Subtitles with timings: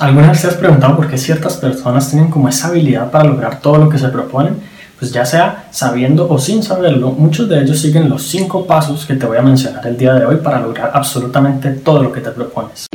[0.00, 3.60] ¿Alguna vez te has preguntado por qué ciertas personas tienen como esa habilidad para lograr
[3.60, 4.60] todo lo que se proponen?
[4.96, 9.14] Pues ya sea sabiendo o sin saberlo, muchos de ellos siguen los cinco pasos que
[9.14, 12.30] te voy a mencionar el día de hoy para lograr absolutamente todo lo que te
[12.30, 12.86] propones.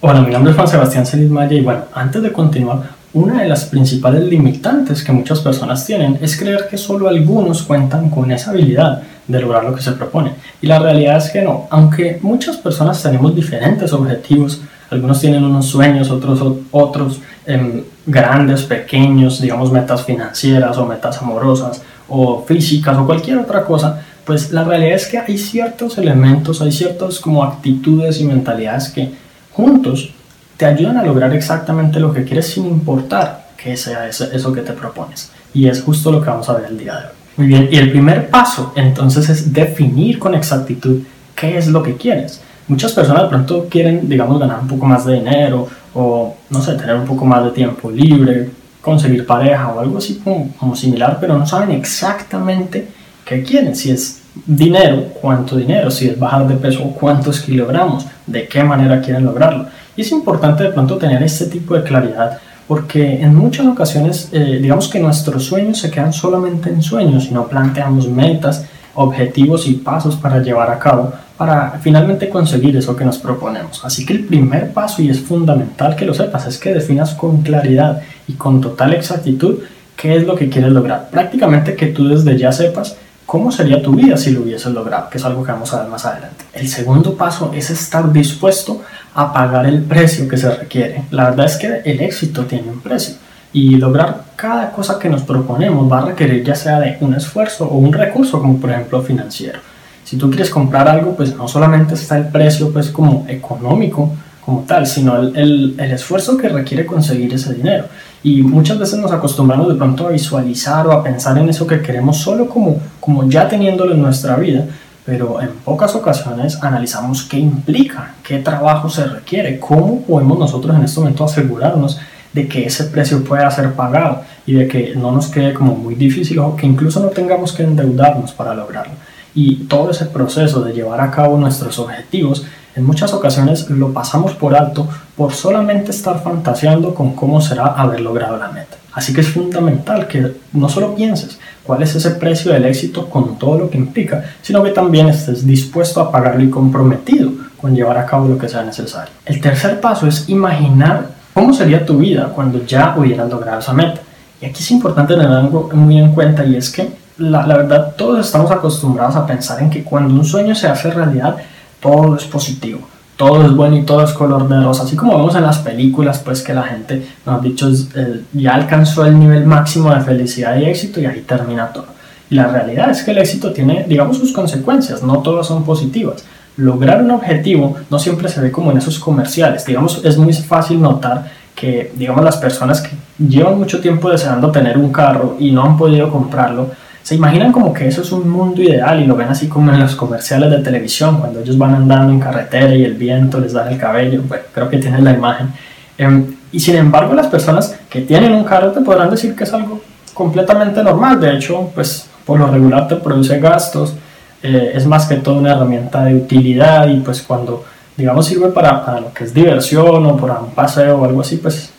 [0.00, 3.48] Hola, mi nombre es Juan Sebastián Celis Maya y bueno, antes de continuar, una de
[3.48, 8.50] las principales limitantes que muchas personas tienen es creer que solo algunos cuentan con esa
[8.50, 10.32] habilidad de lograr lo que se propone.
[10.60, 15.66] Y la realidad es que no, aunque muchas personas tenemos diferentes objetivos, algunos tienen unos
[15.66, 16.40] sueños, otros
[16.70, 23.64] otros em, grandes, pequeños, digamos metas financieras o metas amorosas o físicas o cualquier otra
[23.64, 28.90] cosa, pues la realidad es que hay ciertos elementos, hay ciertas como actitudes y mentalidades
[28.90, 29.10] que
[29.52, 30.10] juntos
[30.58, 34.72] te ayudan a lograr exactamente lo que quieres sin importar que sea eso, que te
[34.72, 35.30] propones.
[35.54, 37.12] Y es justo lo que vamos a ver el día de hoy.
[37.36, 41.00] Muy bien, y el primer paso entonces es definir con exactitud
[41.36, 42.42] qué es lo que quieres.
[42.66, 46.74] Muchas personas de pronto quieren, digamos, ganar un poco más de dinero o, no sé,
[46.74, 48.50] tener un poco más de tiempo libre,
[48.82, 52.88] conseguir pareja o algo así como, como similar, pero no saben exactamente
[53.24, 53.76] qué quieren.
[53.76, 59.00] Si es dinero, cuánto dinero, si es bajar de peso, cuántos kilogramos, de qué manera
[59.00, 59.66] quieren lograrlo.
[59.98, 64.60] Y es importante de pronto tener este tipo de claridad porque en muchas ocasiones eh,
[64.62, 69.74] digamos que nuestros sueños se quedan solamente en sueños y no planteamos metas, objetivos y
[69.74, 73.84] pasos para llevar a cabo para finalmente conseguir eso que nos proponemos.
[73.84, 77.42] Así que el primer paso, y es fundamental que lo sepas, es que definas con
[77.42, 79.58] claridad y con total exactitud
[79.96, 81.08] qué es lo que quieres lograr.
[81.10, 82.96] Prácticamente que tú desde ya sepas
[83.28, 85.10] ¿Cómo sería tu vida si lo hubieses logrado?
[85.10, 86.46] Que es algo que vamos a ver más adelante.
[86.54, 88.80] El segundo paso es estar dispuesto
[89.14, 91.02] a pagar el precio que se requiere.
[91.10, 93.16] La verdad es que el éxito tiene un precio
[93.52, 97.68] y lograr cada cosa que nos proponemos va a requerir ya sea de un esfuerzo
[97.68, 99.58] o un recurso como por ejemplo financiero.
[100.04, 104.10] Si tú quieres comprar algo, pues no solamente está el precio pues como económico,
[104.48, 107.84] como tal, sino el, el, esfuerzo que requiere conseguir ese dinero.
[108.22, 111.82] Y muchas veces nos acostumbramos de pronto a visualizar o a pensar en eso que
[111.82, 114.64] queremos solo como, como ya teniéndolo en nuestra vida,
[115.04, 120.84] pero en pocas ocasiones analizamos qué implica, qué trabajo se requiere, cómo podemos nosotros en
[120.84, 121.98] este momento asegurarnos
[122.32, 125.94] de que ese precio pueda ser pagado y de que no nos quede como muy
[125.94, 128.94] difícil o que incluso no tengamos que endeudarnos para lograrlo.
[129.40, 132.44] Y todo ese proceso de llevar a cabo nuestros objetivos
[132.74, 138.00] en muchas ocasiones lo pasamos por alto por solamente estar fantaseando con cómo será haber
[138.00, 138.76] logrado la meta.
[138.92, 143.38] Así que es fundamental que no solo pienses cuál es ese precio del éxito con
[143.38, 147.96] todo lo que implica, sino que también estés dispuesto a pagarlo y comprometido con llevar
[147.96, 149.12] a cabo lo que sea necesario.
[149.24, 154.00] El tercer paso es imaginar cómo sería tu vida cuando ya hubieras logrado esa meta.
[154.40, 157.94] Y aquí es importante tener algo muy en cuenta y es que la, la verdad
[157.96, 161.36] todos estamos acostumbrados a pensar en que cuando un sueño se hace realidad,
[161.80, 162.80] todo es positivo,
[163.16, 164.84] todo es bueno y todo es color de rosa.
[164.84, 168.54] Así como vemos en las películas, pues que la gente, nos ha dicho, eh, ya
[168.54, 171.86] alcanzó el nivel máximo de felicidad y éxito y ahí termina todo.
[172.30, 176.24] Y la realidad es que el éxito tiene, digamos, sus consecuencias, no todas son positivas.
[176.56, 179.64] Lograr un objetivo no siempre se ve como en esos comerciales.
[179.64, 184.76] Digamos, es muy fácil notar que, digamos, las personas que llevan mucho tiempo deseando tener
[184.78, 186.70] un carro y no han podido comprarlo,
[187.08, 189.80] se imaginan como que eso es un mundo ideal y lo ven así como en
[189.80, 193.66] los comerciales de televisión, cuando ellos van andando en carretera y el viento les da
[193.70, 195.50] el cabello, bueno, creo que tienen la imagen.
[195.96, 199.52] Em, y sin embargo, las personas que tienen un carro te podrán decir que es
[199.54, 199.80] algo
[200.12, 203.94] completamente normal, de hecho, pues por lo regular te produce gastos,
[204.42, 207.64] eh, es más que todo una herramienta de utilidad y pues cuando,
[207.96, 211.38] digamos, sirve para, para lo que es diversión o para un paseo o algo así,
[211.38, 211.72] pues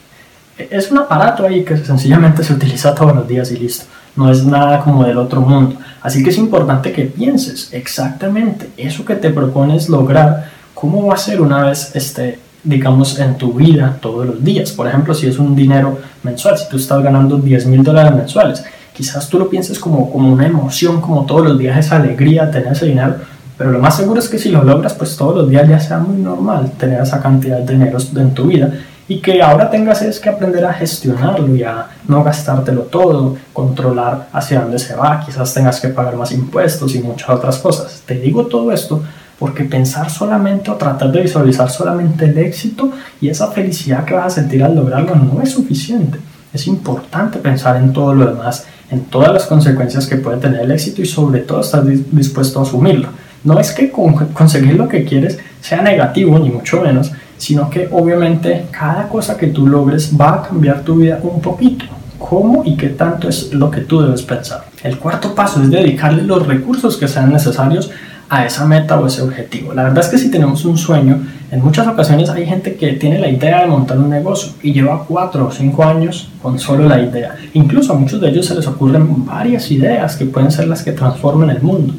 [0.57, 3.85] es un aparato ahí que sencillamente se utiliza todos los días y listo
[4.15, 5.75] no es nada como del otro mundo.
[6.01, 11.17] Así que es importante que pienses exactamente eso que te propones lograr, cómo va a
[11.17, 14.71] ser una vez esté, digamos, en tu vida todos los días.
[14.71, 18.63] Por ejemplo, si es un dinero mensual, si tú estás ganando 10 mil dólares mensuales,
[18.93, 22.73] quizás tú lo pienses como, como una emoción, como todos los días esa alegría, tener
[22.73, 23.15] ese dinero,
[23.59, 25.99] pero lo más seguro es que si lo logras, pues todos los días ya sea
[25.99, 28.71] muy normal tener esa cantidad de dinero en tu vida
[29.09, 34.29] y que ahora tengas es que aprender a gestionarlo y a no gastártelo todo, controlar
[34.31, 38.03] hacia dónde se va, quizás tengas que pagar más impuestos y muchas otras cosas.
[38.05, 39.03] Te digo todo esto
[39.39, 44.27] porque pensar solamente o tratar de visualizar solamente el éxito y esa felicidad que vas
[44.27, 46.19] a sentir al lograrlo no es suficiente.
[46.53, 50.71] Es importante pensar en todo lo demás, en todas las consecuencias que puede tener el
[50.71, 53.09] éxito y sobre todo estar dispuesto a asumirlo.
[53.43, 58.67] No es que conseguir lo que quieres sea negativo, ni mucho menos, sino que obviamente
[58.69, 61.85] cada cosa que tú logres va a cambiar tu vida un poquito.
[62.19, 64.65] ¿Cómo y qué tanto es lo que tú debes pensar?
[64.83, 67.89] El cuarto paso es dedicarle los recursos que sean necesarios
[68.27, 69.73] a esa meta o ese objetivo.
[69.73, 73.19] La verdad es que si tenemos un sueño, en muchas ocasiones hay gente que tiene
[73.19, 77.01] la idea de montar un negocio y lleva cuatro o cinco años con solo la
[77.01, 77.35] idea.
[77.53, 80.91] Incluso a muchos de ellos se les ocurren varias ideas que pueden ser las que
[80.91, 81.93] transformen el mundo.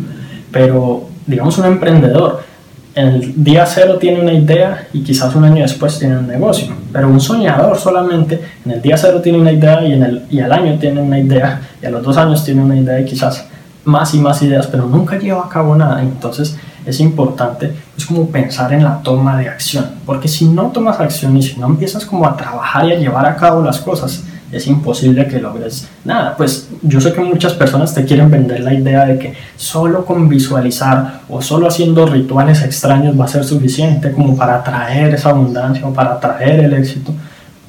[0.52, 2.49] Pero, digamos, un emprendedor en
[2.94, 6.74] el día cero tiene una idea y quizás un año después tiene un negocio.
[6.92, 10.40] Pero un soñador solamente en el día cero tiene una idea y, en el, y
[10.40, 13.46] al año tiene una idea y a los dos años tiene una idea y quizás
[13.84, 16.02] más y más ideas, pero nunca lleva a cabo nada.
[16.02, 20.98] Entonces es importante, es como pensar en la toma de acción, porque si no tomas
[20.98, 24.24] acción y si no empiezas como a trabajar y a llevar a cabo las cosas,
[24.52, 26.36] es imposible que logres nada.
[26.36, 30.28] Pues yo sé que muchas personas te quieren vender la idea de que solo con
[30.28, 35.86] visualizar o solo haciendo rituales extraños va a ser suficiente como para atraer esa abundancia
[35.86, 37.12] o para atraer el éxito.